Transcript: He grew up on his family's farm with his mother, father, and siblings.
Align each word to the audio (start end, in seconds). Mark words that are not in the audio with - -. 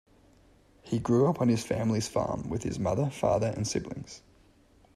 He 0.81 0.97
grew 0.97 1.29
up 1.29 1.39
on 1.41 1.47
his 1.49 1.63
family's 1.63 2.07
farm 2.07 2.49
with 2.49 2.63
his 2.63 2.79
mother, 2.79 3.11
father, 3.11 3.53
and 3.55 3.67
siblings. 3.67 4.23